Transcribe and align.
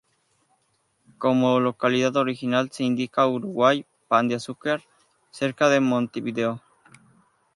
Como 1.19 1.59
localidad 1.59 2.15
original 2.17 2.71
se 2.71 2.83
indica: 2.85 3.27
Uruguay, 3.27 3.85
Pan 4.07 4.27
de 4.29 4.33
Azúcar, 4.33 4.81
cerca 5.29 5.69
de 5.69 5.79
Montevideo. 5.79 6.59